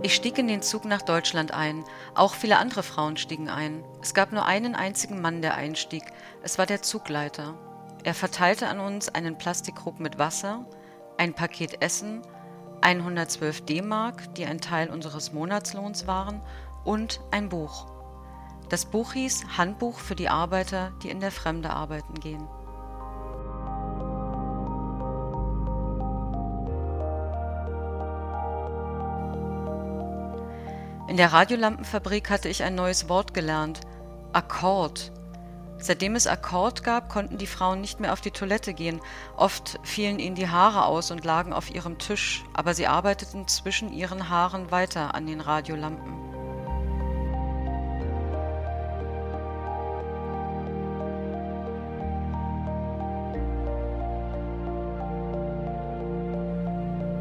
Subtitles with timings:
[0.00, 1.84] Ich stieg in den Zug nach Deutschland ein.
[2.14, 3.82] Auch viele andere Frauen stiegen ein.
[4.00, 6.04] Es gab nur einen einzigen Mann, der einstieg.
[6.42, 7.54] Es war der Zugleiter.
[8.04, 10.64] Er verteilte an uns einen Plastikkrug mit Wasser,
[11.16, 12.22] ein Paket Essen,
[12.80, 16.42] 112 D-Mark, die ein Teil unseres Monatslohns waren,
[16.84, 17.86] und ein Buch.
[18.68, 22.46] Das Buch hieß Handbuch für die Arbeiter, die in der Fremde arbeiten gehen.
[31.18, 33.80] Der Radiolampenfabrik hatte ich ein neues Wort gelernt.
[34.32, 35.10] Akkord.
[35.78, 39.00] Seitdem es Akkord gab, konnten die Frauen nicht mehr auf die Toilette gehen.
[39.36, 43.92] Oft fielen ihnen die Haare aus und lagen auf ihrem Tisch, aber sie arbeiteten zwischen
[43.92, 46.27] ihren Haaren weiter an den Radiolampen.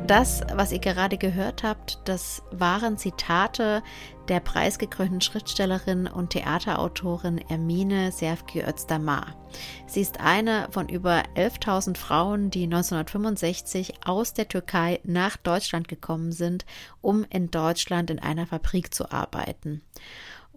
[0.08, 3.84] Das, was ihr gerade gehört habt, das waren Zitate
[4.30, 9.36] der preisgekrönten Schriftstellerin und Theaterautorin Ermine Serfki Özdamar.
[9.86, 16.31] Sie ist eine von über 11.000 Frauen, die 1965 aus der Türkei nach Deutschland gekommen
[16.31, 16.66] sind,
[17.02, 19.81] um in Deutschland in einer Fabrik zu arbeiten.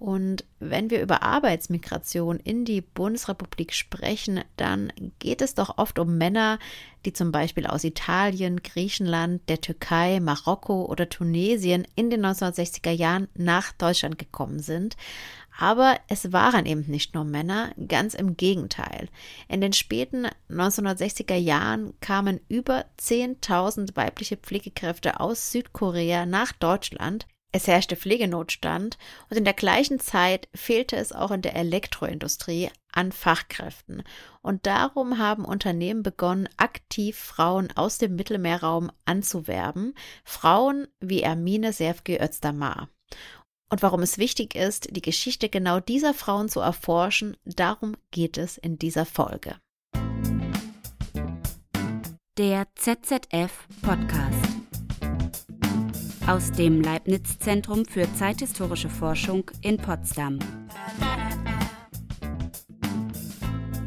[0.01, 6.17] Und wenn wir über Arbeitsmigration in die Bundesrepublik sprechen, dann geht es doch oft um
[6.17, 6.59] Männer,
[7.05, 13.29] die zum Beispiel aus Italien, Griechenland, der Türkei, Marokko oder Tunesien in den 1960er Jahren
[13.35, 14.97] nach Deutschland gekommen sind.
[15.59, 19.11] Aber es waren eben nicht nur Männer, ganz im Gegenteil.
[19.49, 27.67] In den späten 1960er Jahren kamen über 10.000 weibliche Pflegekräfte aus Südkorea nach Deutschland, es
[27.67, 28.97] herrschte Pflegenotstand
[29.29, 34.05] und in der gleichen Zeit fehlte es auch in der Elektroindustrie an Fachkräften.
[34.41, 39.95] Und darum haben Unternehmen begonnen, aktiv Frauen aus dem Mittelmeerraum anzuwerben.
[40.25, 42.89] Frauen wie Ermine Serfke Özdamar.
[43.69, 48.59] Und warum es wichtig ist, die Geschichte genau dieser Frauen zu erforschen, darum geht es
[48.59, 49.57] in dieser Folge.
[52.37, 54.50] Der ZZF Podcast
[56.31, 60.39] aus dem Leibniz-Zentrum für zeithistorische Forschung in Potsdam.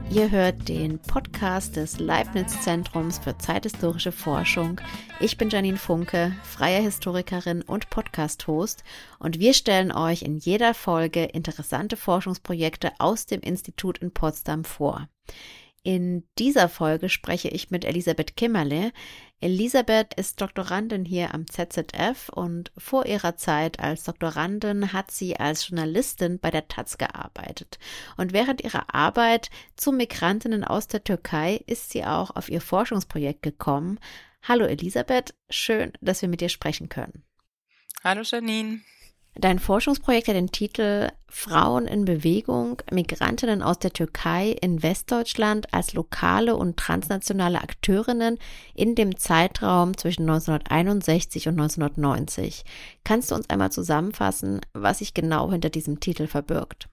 [0.09, 4.81] Ihr hört den Podcast des Leibniz-Zentrums für zeithistorische Forschung.
[5.21, 8.83] Ich bin Janine Funke, freie Historikerin und Podcast-Host
[9.19, 15.07] und wir stellen euch in jeder Folge interessante Forschungsprojekte aus dem Institut in Potsdam vor.
[15.83, 18.93] In dieser Folge spreche ich mit Elisabeth Kimmerle.
[19.41, 25.67] Elisabeth ist Doktorandin hier am ZZF und vor ihrer Zeit als Doktorandin hat sie als
[25.67, 27.79] Journalistin bei der Taz gearbeitet.
[28.15, 33.43] Und während ihrer Arbeit zu Migrantinnen aus der Türkei ist sie auch auf ihr Forschungsprojekt
[33.43, 33.99] gekommen.
[34.41, 37.25] Hallo Elisabeth, schön, dass wir mit dir sprechen können.
[38.05, 38.79] Hallo Janine.
[39.35, 45.93] Dein Forschungsprojekt hat den Titel Frauen in Bewegung, Migrantinnen aus der Türkei in Westdeutschland als
[45.93, 48.37] lokale und transnationale Akteurinnen
[48.75, 52.63] in dem Zeitraum zwischen 1961 und 1990.
[53.03, 56.87] Kannst du uns einmal zusammenfassen, was sich genau hinter diesem Titel verbirgt?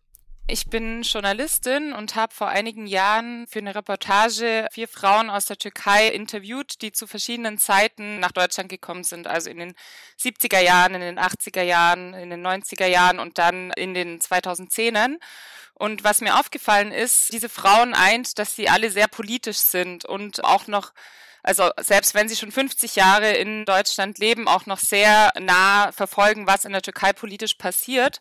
[0.52, 5.58] Ich bin Journalistin und habe vor einigen Jahren für eine Reportage vier Frauen aus der
[5.58, 9.74] Türkei interviewt, die zu verschiedenen Zeiten nach Deutschland gekommen sind, also in den
[10.18, 15.18] 70er Jahren, in den 80er Jahren, in den 90er Jahren und dann in den 2010ern.
[15.74, 20.42] Und was mir aufgefallen ist, diese Frauen eint, dass sie alle sehr politisch sind und
[20.42, 20.92] auch noch
[21.42, 26.46] also selbst wenn sie schon 50 Jahre in Deutschland leben, auch noch sehr nah verfolgen,
[26.46, 28.20] was in der Türkei politisch passiert.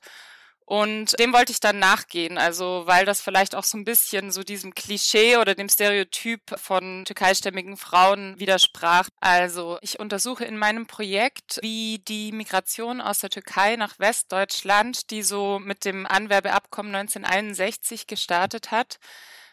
[0.70, 4.44] Und dem wollte ich dann nachgehen, also weil das vielleicht auch so ein bisschen so
[4.44, 9.10] diesem Klischee oder dem Stereotyp von türkeistämmigen Frauen widersprach.
[9.20, 15.24] Also ich untersuche in meinem Projekt, wie die Migration aus der Türkei nach Westdeutschland, die
[15.24, 19.00] so mit dem Anwerbeabkommen 1961 gestartet hat,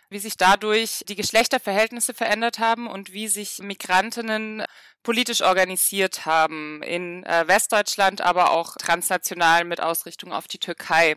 [0.09, 4.65] wie sich dadurch die Geschlechterverhältnisse verändert haben und wie sich Migrantinnen
[5.03, 11.17] politisch organisiert haben in äh, Westdeutschland, aber auch transnational mit Ausrichtung auf die Türkei.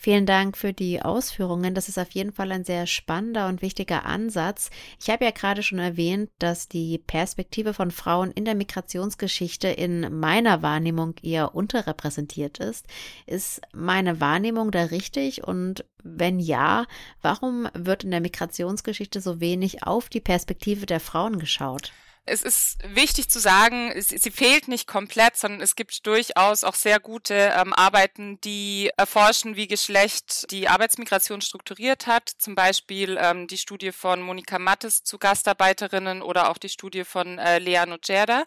[0.00, 1.74] Vielen Dank für die Ausführungen.
[1.74, 4.70] Das ist auf jeden Fall ein sehr spannender und wichtiger Ansatz.
[5.02, 10.20] Ich habe ja gerade schon erwähnt, dass die Perspektive von Frauen in der Migrationsgeschichte in
[10.20, 12.86] meiner Wahrnehmung eher unterrepräsentiert ist.
[13.26, 15.42] Ist meine Wahrnehmung da richtig?
[15.42, 16.86] Und wenn ja,
[17.20, 21.92] warum wird in der Migrationsgeschichte so wenig auf die Perspektive der Frauen geschaut?
[22.28, 26.74] Es ist wichtig zu sagen, es, sie fehlt nicht komplett, sondern es gibt durchaus auch
[26.74, 32.28] sehr gute ähm, Arbeiten, die erforschen, wie Geschlecht die Arbeitsmigration strukturiert hat.
[32.38, 37.38] Zum Beispiel ähm, die Studie von Monika Mattes zu Gastarbeiterinnen oder auch die Studie von
[37.38, 38.44] äh, Lea Nocerda.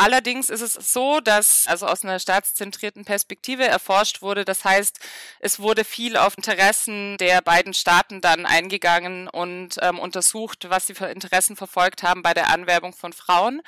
[0.00, 4.44] Allerdings ist es so, dass also aus einer staatszentrierten Perspektive erforscht wurde.
[4.44, 5.00] Das heißt,
[5.40, 10.94] es wurde viel auf Interessen der beiden Staaten dann eingegangen und ähm, untersucht, was sie
[10.94, 13.60] für Interessen verfolgt haben bei der Anwerbung von Frauen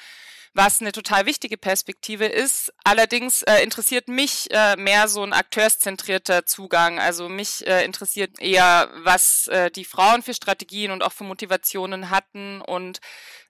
[0.53, 2.73] was eine total wichtige Perspektive ist.
[2.83, 6.99] Allerdings äh, interessiert mich äh, mehr so ein akteurszentrierter Zugang.
[6.99, 12.11] Also mich äh, interessiert eher, was äh, die Frauen für Strategien und auch für Motivationen
[12.11, 12.99] hatten und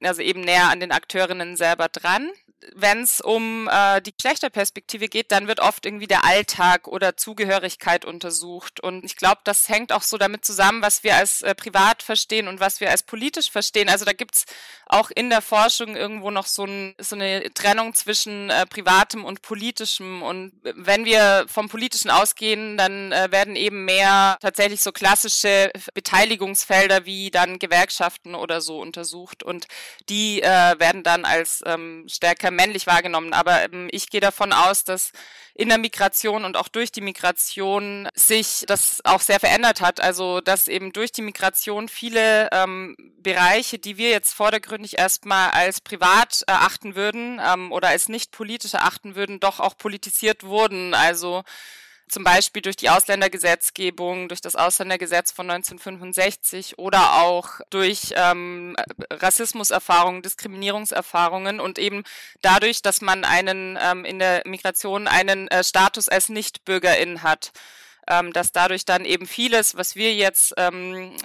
[0.03, 2.31] also eben näher an den Akteurinnen selber dran
[2.75, 8.05] wenn es um äh, die Geschlechterperspektive geht, dann wird oft irgendwie der Alltag oder Zugehörigkeit
[8.05, 8.81] untersucht.
[8.81, 12.49] Und ich glaube, das hängt auch so damit zusammen, was wir als äh, privat verstehen
[12.49, 13.89] und was wir als politisch verstehen.
[13.89, 14.45] Also da gibt's
[14.87, 19.41] auch in der Forschung irgendwo noch so, ein, so eine Trennung zwischen äh, privatem und
[19.41, 20.23] politischem.
[20.23, 27.07] Und wenn wir vom politischen ausgehen, dann äh, werden eben mehr tatsächlich so klassische Beteiligungsfelder
[27.07, 29.43] wie dann Gewerkschaften oder so untersucht.
[29.43, 29.67] Und
[30.09, 33.33] die äh, werden dann als ähm, stärker stärker männlich wahrgenommen.
[33.33, 35.13] Aber ähm, ich gehe davon aus, dass
[35.55, 40.01] in der Migration und auch durch die Migration sich das auch sehr verändert hat.
[40.01, 45.81] Also dass eben durch die Migration viele ähm, Bereiche, die wir jetzt vordergründig erstmal als
[45.81, 50.95] privat erachten würden ähm, oder als nicht politisch erachten würden, doch auch politisiert wurden.
[50.95, 51.43] Also
[52.11, 58.77] zum Beispiel durch die Ausländergesetzgebung, durch das Ausländergesetz von 1965 oder auch durch ähm,
[59.11, 62.03] Rassismuserfahrungen, Diskriminierungserfahrungen und eben
[62.43, 67.53] dadurch, dass man einen ähm, in der Migration einen äh, Status als Nichtbürgerin hat
[68.11, 71.17] ähm, dass dadurch dann eben vieles, was wir jetzt ähm,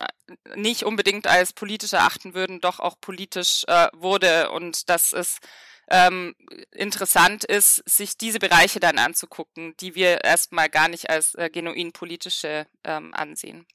[0.55, 5.39] nicht unbedingt als politisch erachten würden, doch auch politisch äh, wurde und dass es
[5.89, 6.35] ähm,
[6.71, 11.91] interessant ist, sich diese Bereiche dann anzugucken, die wir erstmal gar nicht als äh, genuin
[11.91, 13.65] politische ähm, ansehen.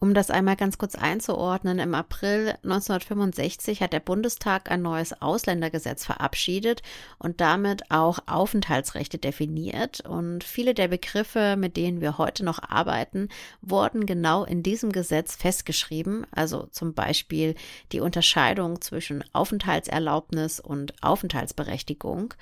[0.00, 6.04] Um das einmal ganz kurz einzuordnen, im April 1965 hat der Bundestag ein neues Ausländergesetz
[6.04, 6.82] verabschiedet
[7.18, 10.00] und damit auch Aufenthaltsrechte definiert.
[10.06, 13.28] Und viele der Begriffe, mit denen wir heute noch arbeiten,
[13.60, 16.26] wurden genau in diesem Gesetz festgeschrieben.
[16.30, 17.56] Also zum Beispiel
[17.90, 22.34] die Unterscheidung zwischen Aufenthaltserlaubnis und Aufenthaltsberechtigung.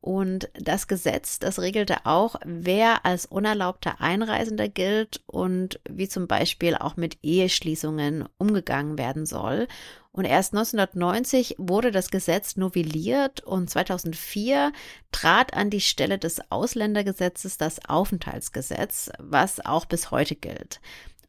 [0.00, 6.74] Und das Gesetz, das regelte auch, wer als unerlaubter Einreisender gilt und wie zum Beispiel
[6.74, 9.68] auch mit Eheschließungen umgegangen werden soll.
[10.12, 14.72] Und erst 1990 wurde das Gesetz novelliert und 2004
[15.12, 20.80] trat an die Stelle des Ausländergesetzes das Aufenthaltsgesetz, was auch bis heute gilt.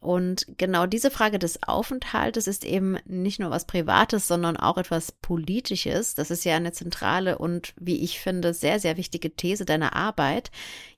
[0.02, 5.12] Und genau diese Frage des Aufenthaltes ist eben nicht nur was Privates, sondern auch etwas
[5.12, 6.16] Politisches.
[6.16, 10.50] Das ist ja eine zentrale und, wie ich finde, sehr, sehr wichtige These deiner Arbeit.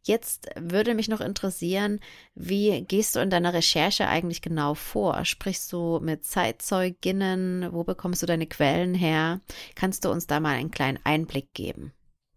[0.04, 2.00] Jetzt würde mich noch interessieren,
[2.34, 5.26] wie gehst du in deiner Recherche eigentlich genau vor?
[5.26, 7.74] Sprichst du mit Zeitzeuginnen?
[7.74, 9.42] Wo bekommst du deine Quellen her?
[9.76, 11.92] Kannst du uns da mal einen kleinen Einblick geben?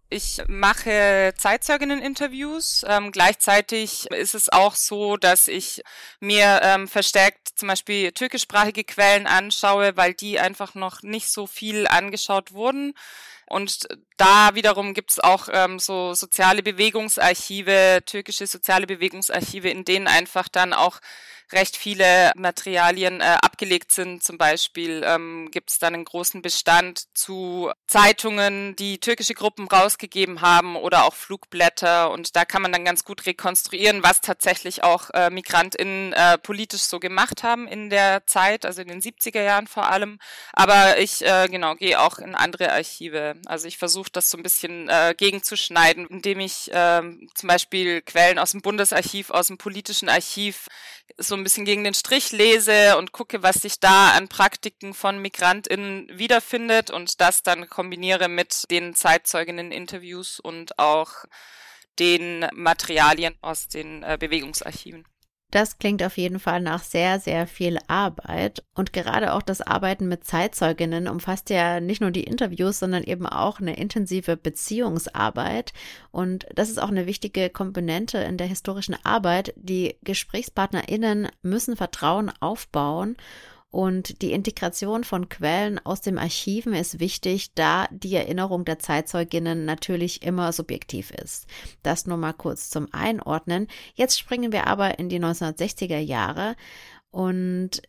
[0.08, 2.84] Ich mache Zeitzeuginnen-Interviews.
[2.86, 5.82] Ähm, gleichzeitig ist es auch so, dass ich
[6.20, 11.88] mir ähm, verstärkt zum Beispiel türkischsprachige Quellen anschaue, weil die einfach noch nicht so viel
[11.88, 12.94] angeschaut wurden.
[13.48, 20.48] Und da wiederum gibt's auch ähm, so soziale Bewegungsarchive, türkische soziale Bewegungsarchive, in denen einfach
[20.48, 21.00] dann auch
[21.52, 24.22] recht viele Materialien äh, abgelegt sind.
[24.22, 30.40] Zum Beispiel ähm, gibt es dann einen großen Bestand zu Zeitungen, die türkische Gruppen rausgegeben
[30.40, 32.10] haben oder auch Flugblätter.
[32.10, 36.82] Und da kann man dann ganz gut rekonstruieren, was tatsächlich auch äh, MigrantInnen äh, politisch
[36.82, 40.18] so gemacht haben in der Zeit, also in den 70er Jahren vor allem.
[40.52, 43.34] Aber ich äh, genau gehe auch in andere Archive.
[43.46, 47.02] Also ich versuche das so ein bisschen äh, gegenzuschneiden, indem ich äh,
[47.34, 50.66] zum Beispiel Quellen aus dem Bundesarchiv, aus dem politischen Archiv
[51.18, 55.20] so ein bisschen gegen den Strich lese und gucke, was sich da an Praktiken von
[55.20, 61.12] MigrantInnen wiederfindet und das dann kombiniere mit den Zeitzeuginnen-Interviews und auch
[61.98, 65.06] den Materialien aus den äh, Bewegungsarchiven.
[65.52, 68.64] Das klingt auf jeden Fall nach sehr, sehr viel Arbeit.
[68.74, 73.26] Und gerade auch das Arbeiten mit Zeitzeuginnen umfasst ja nicht nur die Interviews, sondern eben
[73.26, 75.72] auch eine intensive Beziehungsarbeit.
[76.10, 79.54] Und das ist auch eine wichtige Komponente in der historischen Arbeit.
[79.56, 83.16] Die GesprächspartnerInnen müssen Vertrauen aufbauen.
[83.76, 89.66] Und die Integration von Quellen aus dem Archiven ist wichtig, da die Erinnerung der Zeitzeuginnen
[89.66, 91.46] natürlich immer subjektiv ist.
[91.82, 93.66] Das nur mal kurz zum Einordnen.
[93.92, 96.56] Jetzt springen wir aber in die 1960er Jahre
[97.10, 97.82] und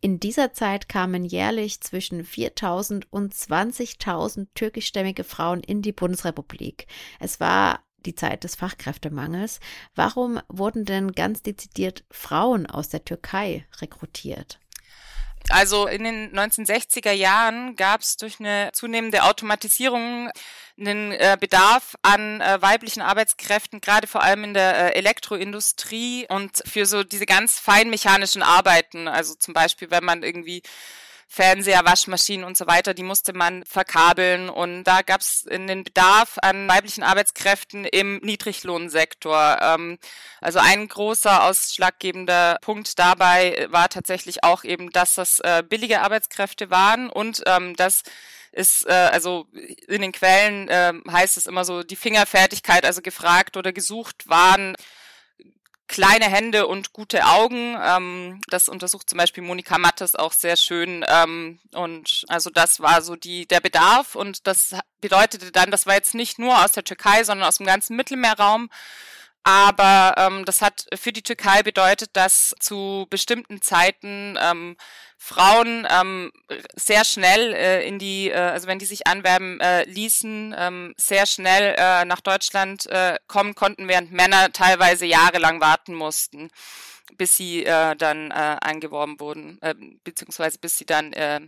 [0.00, 6.86] in dieser Zeit kamen jährlich zwischen 4000 und 20.000 türkischstämmige Frauen in die Bundesrepublik.
[7.18, 9.58] Es war die Zeit des Fachkräftemangels.
[9.96, 14.61] Warum wurden denn ganz dezidiert Frauen aus der Türkei rekrutiert?
[15.50, 20.30] Also in den 1960er Jahren gab es durch eine zunehmende Automatisierung
[20.78, 26.62] einen äh, Bedarf an äh, weiblichen Arbeitskräften, gerade vor allem in der äh, Elektroindustrie und
[26.66, 29.08] für so diese ganz feinmechanischen Arbeiten.
[29.08, 30.62] Also zum Beispiel, wenn man irgendwie
[31.32, 34.50] Fernseher, Waschmaschinen und so weiter, die musste man verkabeln.
[34.50, 39.58] Und da gab es den Bedarf an weiblichen Arbeitskräften im Niedriglohnsektor.
[39.62, 39.98] Ähm,
[40.42, 46.68] also ein großer ausschlaggebender Punkt dabei war tatsächlich auch eben, dass das äh, billige Arbeitskräfte
[46.68, 48.02] waren und ähm, dass
[48.54, 49.46] ist, äh, also
[49.88, 54.76] in den Quellen äh, heißt es immer so, die Fingerfertigkeit, also gefragt oder gesucht waren
[55.88, 57.76] kleine Hände und gute Augen.
[57.80, 61.04] Ähm, das untersucht zum Beispiel Monika Mattes auch sehr schön.
[61.08, 64.14] Ähm, und also das war so die, der Bedarf.
[64.14, 67.66] Und das bedeutete dann, das war jetzt nicht nur aus der Türkei, sondern aus dem
[67.66, 68.70] ganzen Mittelmeerraum.
[69.44, 74.76] Aber ähm, das hat für die Türkei bedeutet, dass zu bestimmten Zeiten ähm,
[75.18, 76.32] Frauen ähm,
[76.76, 81.26] sehr schnell äh, in die, äh, also wenn die sich anwerben äh, ließen, ähm, sehr
[81.26, 86.48] schnell äh, nach Deutschland äh, kommen konnten, während Männer teilweise jahrelang warten mussten,
[87.16, 91.40] bis sie äh, dann äh, eingeworben wurden, äh, beziehungsweise bis sie dann äh,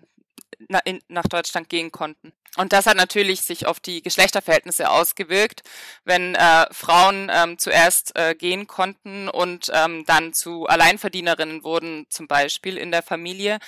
[1.09, 2.33] nach Deutschland gehen konnten.
[2.57, 5.63] Und das hat natürlich sich auf die Geschlechterverhältnisse ausgewirkt,
[6.05, 12.29] wenn äh, Frauen ähm, zuerst äh, gehen konnten und ähm, dann zu Alleinverdienerinnen wurden, zum
[12.29, 13.59] Beispiel in der Familie.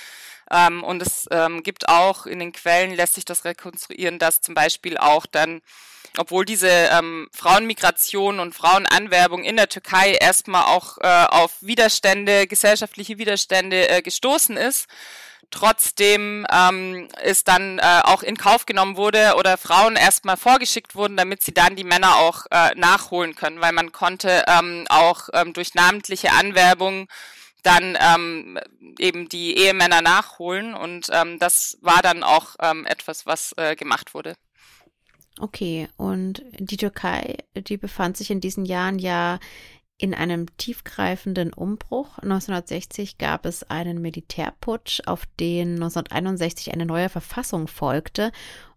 [0.50, 4.54] Ähm, und es ähm, gibt auch in den Quellen, lässt sich das rekonstruieren, dass zum
[4.54, 5.62] Beispiel auch dann,
[6.18, 13.18] obwohl diese ähm, Frauenmigration und Frauenanwerbung in der Türkei erstmal auch äh, auf Widerstände, gesellschaftliche
[13.18, 14.86] Widerstände äh, gestoßen ist,
[15.50, 21.16] trotzdem ähm, ist dann äh, auch in Kauf genommen wurde oder Frauen erstmal vorgeschickt wurden,
[21.16, 25.52] damit sie dann die Männer auch äh, nachholen können, weil man konnte ähm, auch ähm,
[25.52, 27.08] durch namentliche Anwerbung
[27.62, 28.58] dann ähm,
[28.98, 34.14] eben die Ehemänner nachholen und ähm, das war dann auch ähm, etwas, was äh, gemacht
[34.14, 34.36] wurde.
[35.38, 39.38] Okay, und die Türkei, die befand sich in diesen Jahren ja
[39.98, 47.66] in einem tiefgreifenden Umbruch 1960 gab es einen Militärputsch, auf den 1961 eine neue Verfassung
[47.66, 48.30] folgte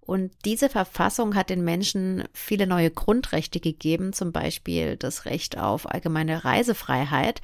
[0.09, 5.87] und diese Verfassung hat den Menschen viele neue Grundrechte gegeben, zum Beispiel das Recht auf
[5.87, 7.41] allgemeine Reisefreiheit.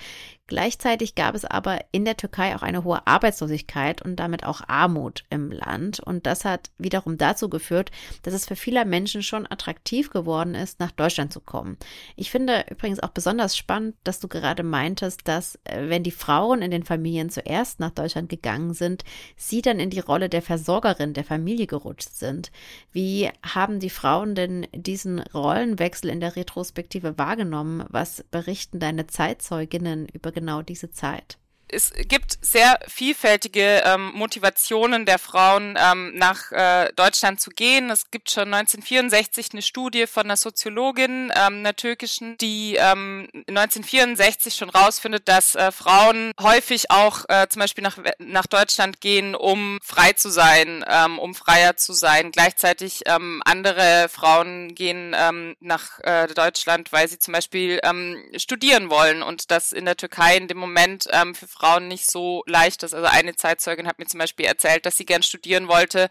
[0.48, 5.24] Gleichzeitig gab es aber in der Türkei auch eine hohe Arbeitslosigkeit und damit auch Armut
[5.32, 6.00] im Land.
[6.00, 7.90] Und das hat wiederum dazu geführt,
[8.22, 11.78] dass es für viele Menschen schon attraktiv geworden ist, nach Deutschland zu kommen.
[12.16, 16.62] Ich finde übrigens auch besonders spannend, dass du gerade meintest, dass äh, wenn die Frauen
[16.62, 19.04] in den Familien zuerst nach Deutschland gegangen sind,
[19.36, 22.52] sie dann in die Rolle der Versorgerin der Familie gerutscht sind.
[22.92, 27.84] Wie haben die Frauen denn diesen Rollenwechsel in der Retrospektive wahrgenommen?
[27.90, 31.40] Was berichten deine Zeitzeuginnen über genau diese Zeit?
[31.68, 37.90] Es gibt sehr vielfältige ähm, Motivationen der Frauen, ähm, nach äh, Deutschland zu gehen.
[37.90, 44.56] Es gibt schon 1964 eine Studie von einer Soziologin, ähm, einer türkischen, die ähm, 1964
[44.56, 49.80] schon rausfindet, dass äh, Frauen häufig auch äh, zum Beispiel nach, nach Deutschland gehen, um
[49.82, 52.32] frei zu sein, ähm, um freier zu sein.
[52.32, 58.90] Gleichzeitig ähm, andere Frauen gehen ähm, nach äh, Deutschland, weil sie zum Beispiel ähm, studieren
[58.92, 62.84] wollen und das in der Türkei in dem Moment ähm, für Frauen nicht so leicht
[62.84, 62.94] ist.
[62.94, 66.10] Also eine Zeitzeugin hat mir zum Beispiel erzählt, dass sie gern studieren wollte.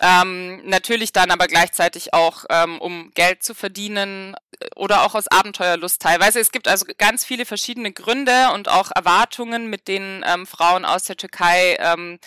[0.00, 5.28] Ähm, natürlich dann aber gleichzeitig auch, ähm, um Geld zu verdienen äh, oder auch aus
[5.28, 6.40] Abenteuerlust teilweise.
[6.40, 11.04] Es gibt also ganz viele verschiedene Gründe und auch Erwartungen, mit denen ähm, Frauen aus
[11.04, 12.18] der Türkei ähm,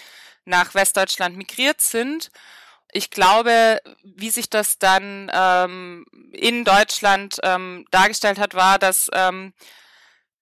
[0.45, 2.31] nach Westdeutschland migriert sind.
[2.93, 9.53] Ich glaube, wie sich das dann ähm, in Deutschland ähm, dargestellt hat, war, dass ähm,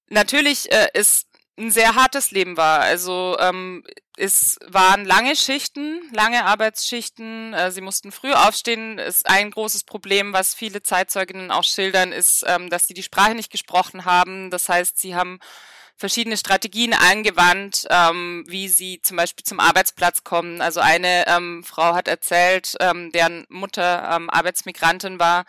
[0.09, 2.81] natürlich äh, ist ein sehr hartes Leben war.
[2.81, 3.83] Also ähm,
[4.17, 7.53] es waren lange Schichten, lange Arbeitsschichten.
[7.53, 8.97] Äh, sie mussten früh aufstehen.
[8.97, 13.35] Ist ein großes Problem, was viele Zeitzeuginnen auch schildern, ist, ähm, dass sie die Sprache
[13.35, 14.49] nicht gesprochen haben.
[14.49, 15.39] Das heißt, sie haben
[15.97, 20.61] verschiedene Strategien angewandt, ähm, wie sie zum Beispiel zum Arbeitsplatz kommen.
[20.61, 25.45] Also eine ähm, Frau hat erzählt, ähm, deren Mutter ähm, Arbeitsmigrantin war,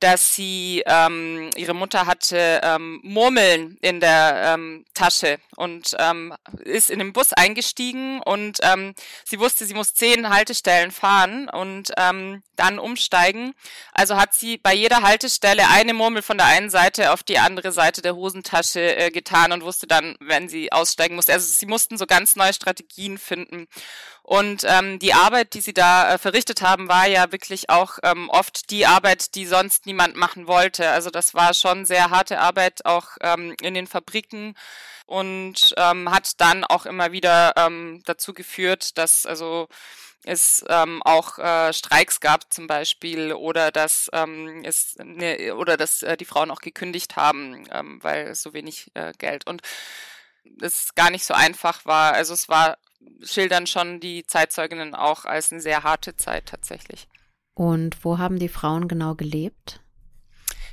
[0.00, 6.34] dass sie ähm, ihre Mutter hatte ähm, Murmeln in der ähm, Tasche und ähm,
[6.64, 11.92] ist in den Bus eingestiegen und ähm, sie wusste, sie muss zehn Haltestellen fahren und
[11.96, 13.54] ähm, dann umsteigen.
[13.92, 17.72] Also hat sie bei jeder Haltestelle eine Murmel von der einen Seite auf die andere
[17.72, 21.32] Seite der Hosentasche äh, getan und wusste dann, wenn sie aussteigen musste.
[21.32, 23.66] Also sie mussten so ganz neue Strategien finden.
[24.26, 28.28] Und ähm, die Arbeit, die sie da äh, verrichtet haben, war ja wirklich auch ähm,
[28.28, 30.90] oft die Arbeit, die sonst niemand machen wollte.
[30.90, 34.56] Also das war schon sehr harte Arbeit, auch ähm, in den Fabriken
[35.06, 39.68] und ähm, hat dann auch immer wieder ähm, dazu geführt, dass also
[40.24, 46.02] es ähm, auch äh, Streiks gab zum Beispiel oder dass ähm, es ne, oder dass
[46.02, 49.62] äh, die Frauen auch gekündigt haben, ähm, weil so wenig äh, Geld und
[50.60, 52.14] es gar nicht so einfach war.
[52.14, 52.76] Also es war
[53.22, 57.08] schildern schon die Zeitzeuginnen auch als eine sehr harte Zeit tatsächlich.
[57.54, 59.80] Und wo haben die Frauen genau gelebt?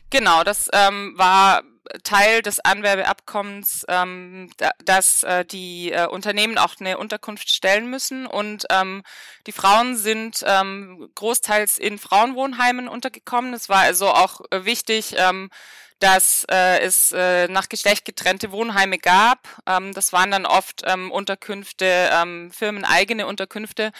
[0.10, 1.64] Genau, das ähm, war
[2.04, 8.26] Teil des Anwerbeabkommens, ähm, da, dass äh, die äh, Unternehmen auch eine Unterkunft stellen müssen
[8.26, 9.04] und ähm,
[9.48, 13.54] die Frauen sind ähm, großteils in Frauenwohnheimen untergekommen.
[13.54, 15.50] Es war also auch äh, wichtig, ähm,
[16.04, 19.48] dass äh, es äh, nach Geschlecht getrennte Wohnheime gab.
[19.66, 23.94] Ähm, das waren dann oft ähm, Unterkünfte, ähm, firmeneigene Unterkünfte.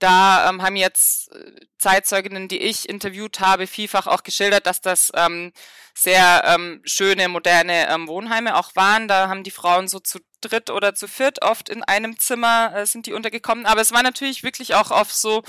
[0.00, 5.12] Da ähm, haben jetzt äh, Zeitzeuginnen, die ich interviewt habe, vielfach auch geschildert, dass das
[5.14, 5.52] ähm,
[5.94, 9.06] sehr ähm, schöne, moderne ähm, Wohnheime auch waren.
[9.06, 12.86] Da haben die Frauen so zu dritt oder zu viert oft in einem Zimmer äh,
[12.86, 13.66] sind die untergekommen.
[13.66, 15.44] Aber es war natürlich wirklich auch auf so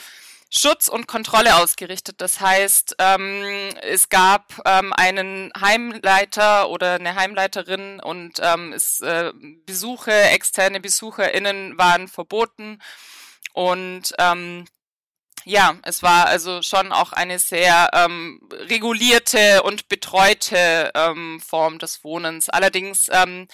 [0.49, 2.21] Schutz und Kontrolle ausgerichtet.
[2.21, 3.43] Das heißt, ähm,
[3.81, 9.33] es gab ähm, einen Heimleiter oder eine Heimleiterin und ähm, es, äh,
[9.65, 12.79] Besuche, externe BesucherInnen waren verboten.
[13.53, 14.65] Und ähm,
[15.43, 22.03] ja, es war also schon auch eine sehr ähm, regulierte und betreute ähm, Form des
[22.03, 22.49] Wohnens.
[22.49, 23.47] Allerdings ähm,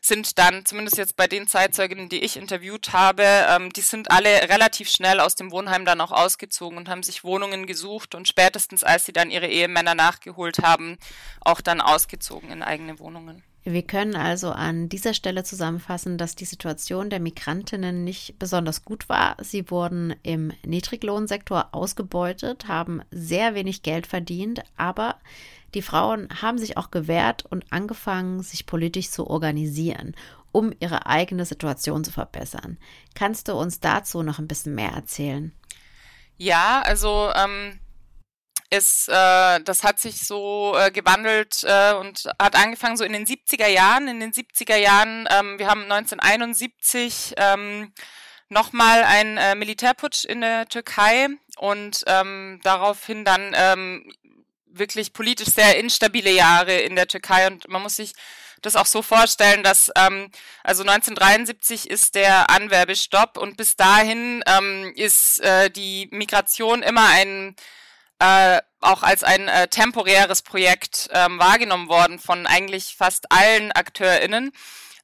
[0.00, 4.48] sind dann, zumindest jetzt bei den Zeitzeuginnen, die ich interviewt habe, ähm, die sind alle
[4.48, 8.82] relativ schnell aus dem Wohnheim dann auch ausgezogen und haben sich Wohnungen gesucht und spätestens,
[8.82, 10.98] als sie dann ihre Ehemänner nachgeholt haben,
[11.40, 13.42] auch dann ausgezogen in eigene Wohnungen.
[13.62, 19.08] Wir können also an dieser Stelle zusammenfassen, dass die Situation der Migrantinnen nicht besonders gut
[19.10, 19.36] war.
[19.42, 25.16] Sie wurden im Niedriglohnsektor ausgebeutet, haben sehr wenig Geld verdient, aber
[25.74, 30.16] die Frauen haben sich auch gewehrt und angefangen, sich politisch zu organisieren,
[30.52, 32.78] um ihre eigene Situation zu verbessern.
[33.14, 35.52] Kannst du uns dazu noch ein bisschen mehr erzählen?
[36.38, 37.78] Ja, also ähm,
[38.70, 43.26] ist, äh, das hat sich so äh, gewandelt äh, und hat angefangen so in den
[43.26, 44.08] 70er Jahren.
[44.08, 47.92] In den 70er Jahren, ähm, wir haben 1971 ähm,
[48.48, 54.12] nochmal ein äh, Militärputsch in der Türkei und ähm, daraufhin dann ähm,
[54.66, 58.12] wirklich politisch sehr instabile Jahre in der Türkei und man muss sich
[58.62, 60.30] das auch so vorstellen, dass ähm,
[60.62, 67.56] also 1973 ist der Anwerbestopp und bis dahin ähm, ist äh, die Migration immer ein
[68.20, 74.52] äh, auch als ein äh, temporäres Projekt ähm, wahrgenommen worden von eigentlich fast allen AkteurInnen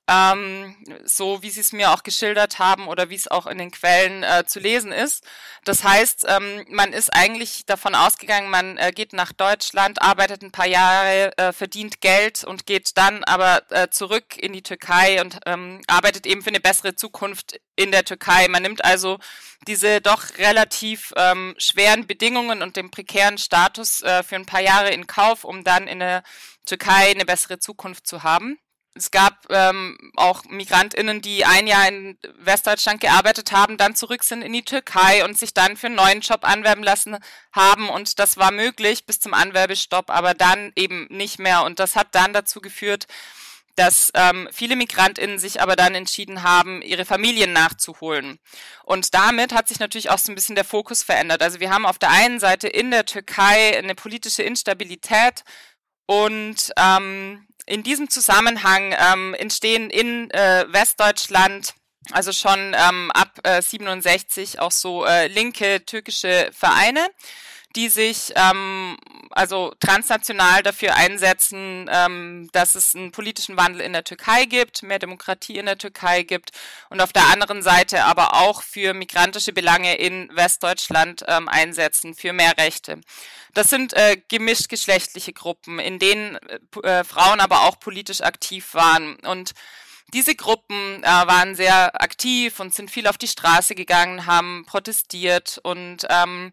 [0.08, 3.72] ähm, so wie sie es mir auch geschildert haben oder wie es auch in den
[3.72, 5.24] Quellen äh, zu lesen ist.
[5.64, 10.52] Das heißt, ähm, man ist eigentlich davon ausgegangen, man äh, geht nach Deutschland, arbeitet ein
[10.52, 15.40] paar Jahre, äh, verdient Geld und geht dann aber äh, zurück in die Türkei und
[15.44, 18.46] ähm, arbeitet eben für eine bessere Zukunft in der Türkei.
[18.46, 19.18] Man nimmt also
[19.66, 24.90] diese doch relativ ähm, schweren Bedingungen und den prekären Status äh, für ein paar Jahre
[24.90, 26.22] in Kauf, um dann in der
[26.64, 28.58] Türkei eine bessere Zukunft zu haben
[28.96, 34.42] es gab ähm, auch MigrantInnen, die ein Jahr in Westdeutschland gearbeitet haben, dann zurück sind
[34.42, 37.18] in die Türkei und sich dann für einen neuen Job anwerben lassen
[37.52, 37.88] haben.
[37.88, 41.64] Und das war möglich bis zum Anwerbestopp, aber dann eben nicht mehr.
[41.64, 43.06] Und das hat dann dazu geführt,
[43.76, 48.38] dass ähm, viele MigrantInnen sich aber dann entschieden haben, ihre Familien nachzuholen.
[48.84, 51.42] Und damit hat sich natürlich auch so ein bisschen der Fokus verändert.
[51.42, 55.44] Also wir haben auf der einen Seite in der Türkei eine politische Instabilität
[56.06, 61.74] und ähm, in diesem Zusammenhang ähm, entstehen in äh, Westdeutschland
[62.12, 67.08] also schon ähm, ab äh, 67 auch so äh, linke türkische Vereine,
[67.76, 68.96] die sich ähm,
[69.30, 74.98] also transnational dafür einsetzen, ähm, dass es einen politischen Wandel in der Türkei gibt, mehr
[74.98, 76.52] Demokratie in der Türkei gibt
[76.88, 82.32] und auf der anderen Seite aber auch für migrantische Belange in Westdeutschland ähm, einsetzen, für
[82.32, 83.00] mehr Rechte.
[83.52, 86.38] Das sind äh, gemischt geschlechtliche Gruppen, in denen
[86.82, 89.16] äh, Frauen aber auch politisch aktiv waren.
[89.16, 89.52] Und
[90.14, 95.58] diese Gruppen äh, waren sehr aktiv und sind viel auf die Straße gegangen, haben protestiert
[95.62, 96.52] und ähm,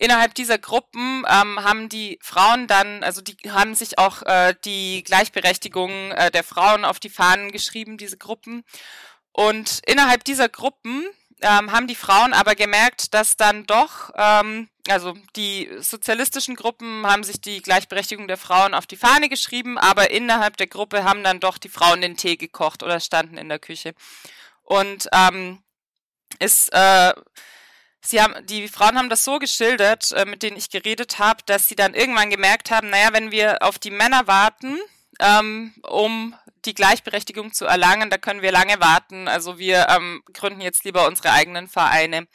[0.00, 5.04] innerhalb dieser Gruppen ähm, haben die Frauen dann, also die haben sich auch äh, die
[5.04, 8.64] Gleichberechtigung äh, der Frauen auf die Fahnen geschrieben, diese Gruppen.
[9.32, 11.04] Und innerhalb dieser Gruppen
[11.42, 17.22] ähm, haben die Frauen aber gemerkt, dass dann doch, ähm, also die sozialistischen Gruppen haben
[17.22, 21.40] sich die Gleichberechtigung der Frauen auf die Fahne geschrieben, aber innerhalb der Gruppe haben dann
[21.40, 23.94] doch die Frauen den Tee gekocht oder standen in der Küche.
[24.62, 25.62] Und ähm,
[26.38, 27.12] ist, äh,
[28.02, 31.68] sie haben, die Frauen haben das so geschildert, äh, mit denen ich geredet habe, dass
[31.68, 34.78] sie dann irgendwann gemerkt haben, naja, wenn wir auf die Männer warten,
[35.20, 36.34] ähm, um
[36.64, 39.28] die Gleichberechtigung zu erlangen, da können wir lange warten.
[39.28, 42.26] Also wir ähm, gründen jetzt lieber unsere eigenen Vereine.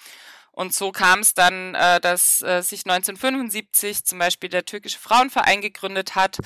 [0.52, 5.62] Und so kam es dann, äh, dass äh, sich 1975 zum Beispiel der türkische Frauenverein
[5.62, 6.38] gegründet hat.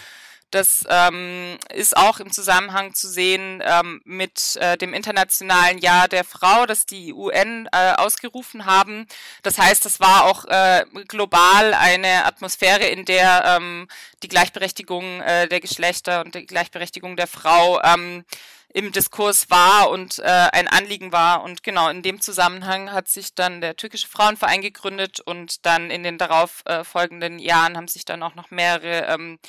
[0.51, 6.23] Das ähm, ist auch im Zusammenhang zu sehen ähm, mit äh, dem Internationalen Jahr der
[6.23, 9.07] Frau, das die UN äh, ausgerufen haben.
[9.43, 13.88] Das heißt, das war auch äh, global eine Atmosphäre, in der ähm,
[14.23, 18.25] die Gleichberechtigung äh, der Geschlechter und die Gleichberechtigung der Frau ähm,
[18.71, 21.43] im Diskurs war und äh, ein Anliegen war.
[21.43, 26.03] Und genau in dem Zusammenhang hat sich dann der türkische Frauenverein gegründet und dann in
[26.03, 29.39] den darauf äh, folgenden Jahren haben sich dann auch noch mehrere ähm,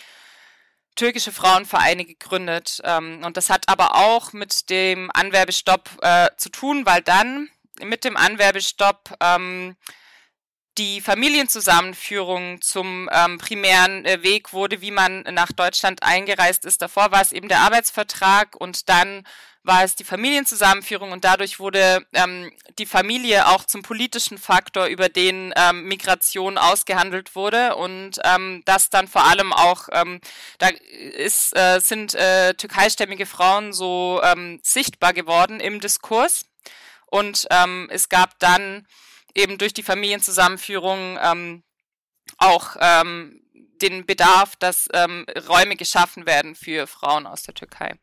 [1.00, 2.82] türkische Frauenvereine gegründet.
[2.84, 7.48] Ähm, und das hat aber auch mit dem Anwerbestopp äh, zu tun, weil dann
[7.82, 9.76] mit dem Anwerbestopp ähm,
[10.80, 16.80] die Familienzusammenführung zum ähm, primären äh, Weg wurde, wie man nach Deutschland eingereist ist.
[16.80, 19.24] Davor war es eben der Arbeitsvertrag und dann
[19.62, 25.10] war es die Familienzusammenführung und dadurch wurde ähm, die Familie auch zum politischen Faktor, über
[25.10, 30.22] den ähm, Migration ausgehandelt wurde und ähm, das dann vor allem auch, ähm,
[30.56, 30.68] da
[31.14, 36.46] ist, äh, sind äh, türkeistämmige Frauen so ähm, sichtbar geworden im Diskurs
[37.04, 38.86] und ähm, es gab dann
[39.34, 41.62] eben durch die Familienzusammenführung ähm,
[42.38, 43.42] auch ähm,
[43.80, 47.98] den Bedarf, dass ähm, Räume geschaffen werden für Frauen aus der Türkei.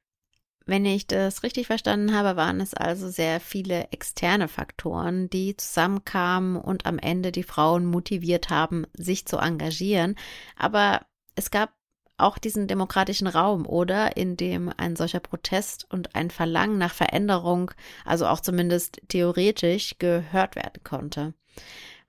[0.65, 6.57] Wenn ich das richtig verstanden habe, waren es also sehr viele externe Faktoren, die zusammenkamen
[6.57, 10.15] und am Ende die Frauen motiviert haben, sich zu engagieren.
[10.57, 11.76] Aber es gab
[12.17, 14.17] auch diesen demokratischen Raum, oder?
[14.17, 17.71] In dem ein solcher Protest und ein Verlangen nach Veränderung,
[18.05, 21.33] also auch zumindest theoretisch, gehört werden konnte.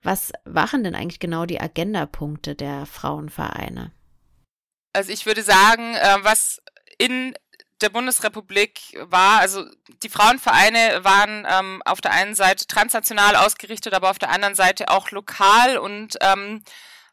[0.01, 3.91] Was waren denn eigentlich genau die Agendapunkte der Frauenvereine?
[4.93, 6.61] Also ich würde sagen, äh, was
[6.97, 7.35] in
[7.81, 9.63] der Bundesrepublik war, also
[10.03, 14.89] die Frauenvereine waren ähm, auf der einen Seite transnational ausgerichtet, aber auf der anderen Seite
[14.89, 16.63] auch lokal und ähm,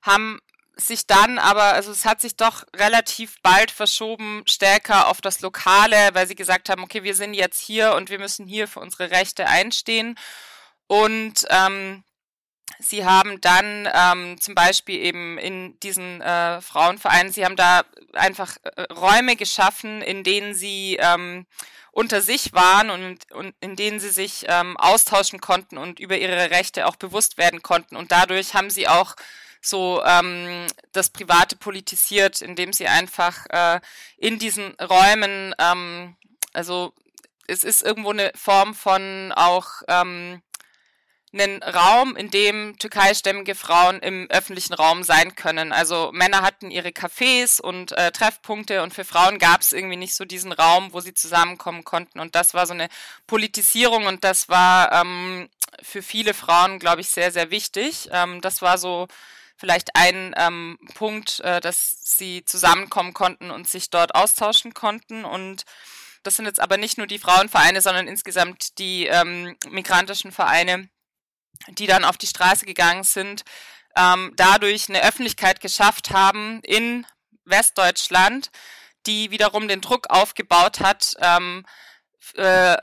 [0.03, 0.41] haben
[0.79, 6.11] sich dann aber, also es hat sich doch relativ bald verschoben, stärker auf das Lokale,
[6.13, 9.11] weil sie gesagt haben, okay, wir sind jetzt hier und wir müssen hier für unsere
[9.11, 10.19] Rechte einstehen.
[10.87, 12.05] Und ähm,
[12.79, 18.57] sie haben dann ähm, zum Beispiel eben in diesen äh, Frauenvereinen, sie haben da einfach
[18.63, 21.47] äh, Räume geschaffen, in denen sie ähm,
[21.91, 26.51] unter sich waren und, und in denen sie sich ähm, austauschen konnten und über ihre
[26.51, 27.97] Rechte auch bewusst werden konnten.
[27.97, 29.17] Und dadurch haben sie auch
[29.67, 33.81] so ähm, das Private politisiert, indem sie einfach äh,
[34.17, 36.17] in diesen Räumen, ähm,
[36.53, 36.93] also
[37.49, 40.43] es ist irgendwo eine Form von auch ähm,
[41.33, 45.73] einen Raum, in dem türkeistämmige Frauen im öffentlichen Raum sein können.
[45.73, 50.15] Also Männer hatten ihre Cafés und äh, Treffpunkte und für Frauen gab es irgendwie nicht
[50.15, 52.21] so diesen Raum, wo sie zusammenkommen konnten.
[52.21, 52.89] Und das war so eine
[53.27, 55.49] Politisierung und das war ähm,
[55.83, 58.09] für viele Frauen, glaube ich, sehr, sehr wichtig.
[58.13, 59.09] Ähm, das war so
[59.67, 65.25] vielleicht ein ähm, Punkt, äh, dass sie zusammenkommen konnten und sich dort austauschen konnten.
[65.25, 65.65] Und
[66.23, 70.89] das sind jetzt aber nicht nur die Frauenvereine, sondern insgesamt die ähm, migrantischen Vereine,
[71.71, 73.43] die dann auf die Straße gegangen sind,
[73.97, 77.05] ähm, dadurch eine Öffentlichkeit geschafft haben in
[77.45, 78.53] Westdeutschland,
[79.07, 81.67] die wiederum den Druck aufgebaut hat, ähm,
[82.37, 82.77] äh,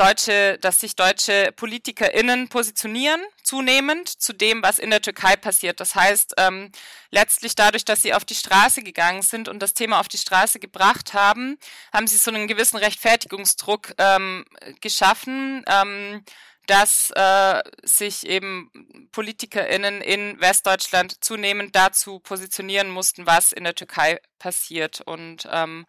[0.00, 5.78] deutsche, dass sich deutsche PolitikerInnen positionieren, zunehmend zu dem, was in der Türkei passiert.
[5.78, 6.72] Das heißt, ähm,
[7.10, 10.58] letztlich dadurch, dass sie auf die Straße gegangen sind und das Thema auf die Straße
[10.58, 11.58] gebracht haben,
[11.92, 14.46] haben sie so einen gewissen Rechtfertigungsdruck ähm,
[14.80, 15.64] geschaffen.
[15.66, 16.24] Ähm,
[16.70, 18.70] dass äh, sich eben
[19.10, 25.00] PolitikerInnen in Westdeutschland zunehmend dazu positionieren mussten, was in der Türkei passiert.
[25.00, 25.84] Und ähm,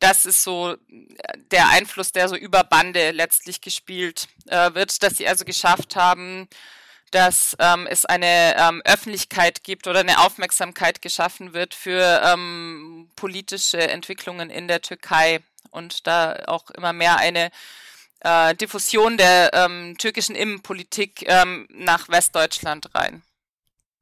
[0.00, 0.74] das ist so
[1.52, 6.48] der Einfluss, der so über Bande letztlich gespielt äh, wird, dass sie also geschafft haben,
[7.12, 13.88] dass ähm, es eine ähm, Öffentlichkeit gibt oder eine Aufmerksamkeit geschaffen wird für ähm, politische
[13.88, 17.52] Entwicklungen in der Türkei und da auch immer mehr eine
[18.24, 23.22] äh, Diffusion der ähm, türkischen Innenpolitik ähm, nach Westdeutschland rein.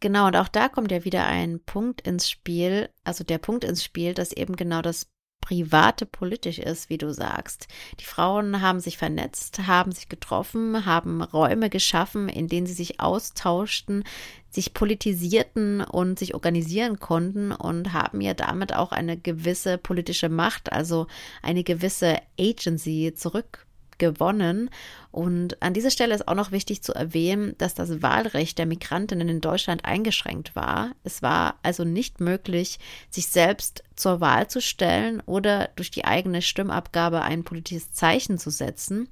[0.00, 3.84] Genau, und auch da kommt ja wieder ein Punkt ins Spiel, also der Punkt ins
[3.84, 5.06] Spiel, dass eben genau das
[5.40, 7.66] Private politisch ist, wie du sagst.
[8.00, 13.00] Die Frauen haben sich vernetzt, haben sich getroffen, haben Räume geschaffen, in denen sie sich
[13.00, 14.04] austauschten,
[14.50, 20.72] sich politisierten und sich organisieren konnten und haben ja damit auch eine gewisse politische Macht,
[20.72, 21.06] also
[21.42, 23.66] eine gewisse Agency zurück
[24.02, 24.68] gewonnen.
[25.12, 29.28] Und an dieser Stelle ist auch noch wichtig zu erwähnen, dass das Wahlrecht der Migrantinnen
[29.28, 30.90] in Deutschland eingeschränkt war.
[31.04, 36.42] Es war also nicht möglich, sich selbst zur Wahl zu stellen oder durch die eigene
[36.42, 39.08] Stimmabgabe ein politisches Zeichen zu setzen.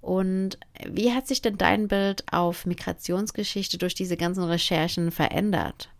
[0.00, 5.90] Und wie hat sich denn dein Bild auf Migrationsgeschichte durch diese ganzen Recherchen verändert?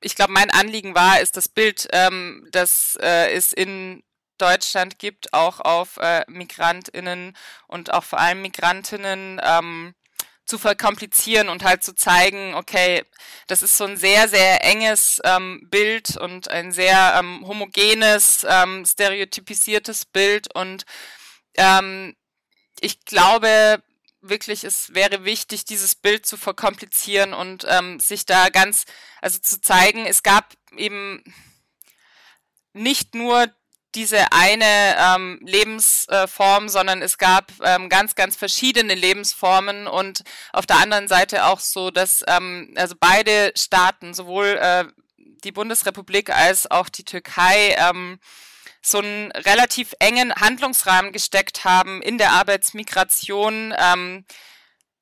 [0.00, 4.02] Ich glaube, mein Anliegen war, ist das Bild, ähm, das äh, es in
[4.38, 9.94] Deutschland gibt, auch auf äh, Migrantinnen und auch vor allem Migrantinnen ähm,
[10.46, 13.04] zu verkomplizieren und halt zu zeigen, okay,
[13.48, 18.86] das ist so ein sehr, sehr enges ähm, Bild und ein sehr ähm, homogenes, ähm,
[18.86, 20.54] stereotypisiertes Bild.
[20.54, 20.86] Und
[21.56, 22.14] ähm,
[22.80, 23.82] ich glaube
[24.20, 28.84] wirklich, es wäre wichtig, dieses Bild zu verkomplizieren und ähm, sich da ganz,
[29.20, 31.22] also zu zeigen, es gab eben
[32.72, 33.48] nicht nur
[33.96, 40.76] diese eine ähm, Lebensform, sondern es gab ähm, ganz, ganz verschiedene Lebensformen und auf der
[40.76, 44.84] anderen Seite auch so, dass ähm, also beide Staaten, sowohl äh,
[45.42, 48.20] die Bundesrepublik als auch die Türkei, ähm,
[48.82, 53.74] so einen relativ engen Handlungsrahmen gesteckt haben in der Arbeitsmigration.
[53.76, 54.24] Ähm,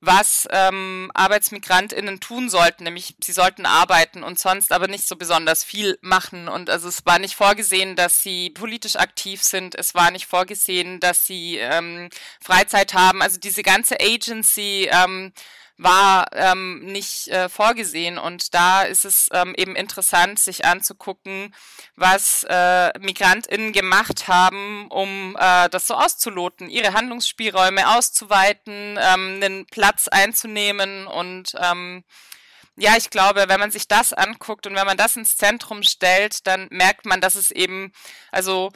[0.06, 5.64] was ähm, ArbeitsmigrantInnen tun sollten, nämlich sie sollten arbeiten und sonst aber nicht so besonders
[5.64, 6.48] viel machen.
[6.48, 11.00] Und also es war nicht vorgesehen, dass sie politisch aktiv sind, es war nicht vorgesehen,
[11.00, 13.22] dass sie ähm, Freizeit haben.
[13.22, 15.32] Also diese ganze Agency ähm,
[15.76, 18.18] war ähm, nicht äh, vorgesehen.
[18.18, 21.54] Und da ist es ähm, eben interessant, sich anzugucken,
[21.96, 29.66] was äh, MigrantInnen gemacht haben, um äh, das so auszuloten, ihre Handlungsspielräume auszuweiten, ähm, einen
[29.66, 32.04] Platz einzunehmen und ähm,
[32.76, 36.44] ja, ich glaube, wenn man sich das anguckt und wenn man das ins Zentrum stellt,
[36.46, 37.92] dann merkt man, dass es eben,
[38.32, 38.72] also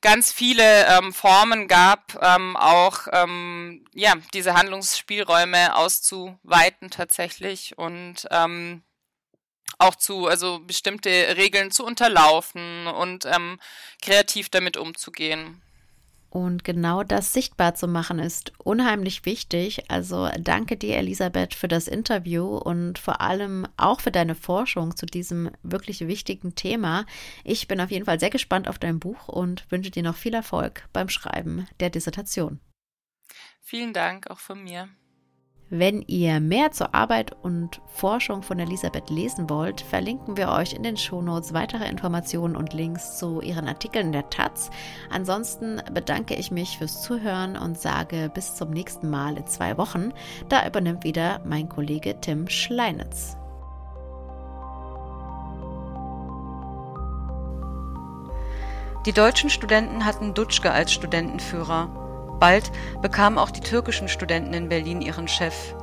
[0.00, 8.82] ganz viele ähm, Formen gab, ähm, auch ähm, ja, diese Handlungsspielräume auszuweiten tatsächlich und ähm,
[9.78, 13.60] auch zu, also bestimmte Regeln zu unterlaufen und ähm,
[14.02, 15.62] kreativ damit umzugehen.
[16.30, 19.90] Und genau das sichtbar zu machen ist unheimlich wichtig.
[19.90, 25.06] Also danke dir, Elisabeth, für das Interview und vor allem auch für deine Forschung zu
[25.06, 27.06] diesem wirklich wichtigen Thema.
[27.44, 30.34] Ich bin auf jeden Fall sehr gespannt auf dein Buch und wünsche dir noch viel
[30.34, 32.60] Erfolg beim Schreiben der Dissertation.
[33.60, 34.88] Vielen Dank auch von mir.
[35.70, 40.82] Wenn ihr mehr zur Arbeit und Forschung von Elisabeth lesen wollt, verlinken wir euch in
[40.82, 44.70] den Shownotes weitere Informationen und Links zu ihren Artikeln der Taz.
[45.10, 50.14] Ansonsten bedanke ich mich fürs Zuhören und sage bis zum nächsten Mal in zwei Wochen.
[50.48, 53.36] Da übernimmt wieder mein Kollege Tim Schleinitz.
[59.04, 62.07] Die deutschen Studenten hatten Dutschke als Studentenführer.
[62.40, 62.70] Bald
[63.02, 65.74] bekamen auch die türkischen Studenten in Berlin ihren Chef.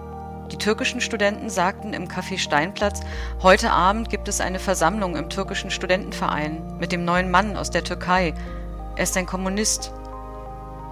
[0.52, 3.02] Die türkischen Studenten sagten im Café Steinplatz,
[3.42, 7.84] heute Abend gibt es eine Versammlung im türkischen Studentenverein mit dem neuen Mann aus der
[7.84, 8.34] Türkei.
[8.96, 9.92] Er ist ein Kommunist.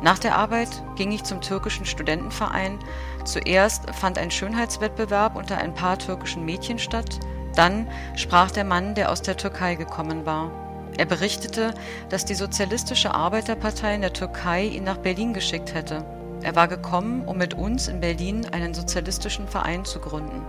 [0.02, 2.80] Nach der Arbeit ging ich zum türkischen Studentenverein.
[3.24, 7.20] Zuerst fand ein Schönheitswettbewerb unter ein paar türkischen Mädchen statt.
[7.56, 10.63] Dann sprach der Mann, der aus der Türkei gekommen war.
[10.98, 11.74] Er berichtete,
[12.10, 16.06] dass die Sozialistische Arbeiterpartei in der Türkei ihn nach Berlin geschickt hätte.
[16.42, 20.42] Er war gekommen, um mit uns in Berlin einen sozialistischen Verein zu gründen